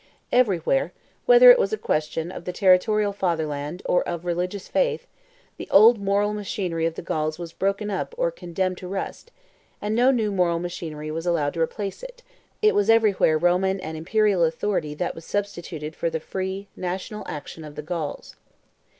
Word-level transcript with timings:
Everywhere, 0.31 0.93
whether 1.27 1.51
it 1.51 1.59
was 1.59 1.71
a 1.71 1.77
question 1.77 2.31
of 2.31 2.45
the 2.45 2.51
terrestrial 2.51 3.13
fatherland 3.13 3.83
or 3.85 4.01
of 4.09 4.25
religious 4.25 4.67
faith, 4.67 5.05
the 5.57 5.69
old 5.69 5.99
moral 6.01 6.33
machinery 6.33 6.87
of 6.87 6.95
the 6.95 7.03
Gauls 7.03 7.37
was 7.37 7.53
broken 7.53 7.91
up 7.91 8.15
or 8.17 8.31
condemned 8.31 8.79
to 8.79 8.87
rust, 8.87 9.29
and 9.79 9.93
no 9.93 10.09
new 10.09 10.31
moral 10.31 10.57
machinery 10.57 11.11
was 11.11 11.27
allowed 11.27 11.53
to 11.53 11.61
replace 11.61 12.01
it; 12.01 12.23
it 12.63 12.73
was 12.73 12.89
everywhere 12.89 13.37
Roman 13.37 13.79
and 13.79 13.95
imperial 13.95 14.43
authority 14.43 14.95
that 14.95 15.13
was 15.13 15.23
substituted 15.23 15.95
for 15.95 16.09
the 16.09 16.19
free, 16.19 16.67
national 16.75 17.23
action 17.27 17.63
of 17.63 17.75
the 17.75 17.83
Gauls. 17.83 18.35